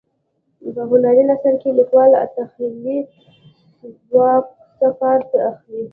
په 0.75 0.81
هنري 0.89 1.23
نثر 1.31 1.53
کې 1.61 1.69
لیکوال 1.79 2.09
له 2.13 2.19
تخیلي 2.35 2.99
ځواک 4.07 4.45
څخه 4.81 4.91
کار 4.99 5.19
اخلي. 5.51 5.83